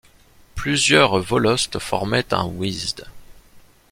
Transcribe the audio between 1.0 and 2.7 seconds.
volosts formaient un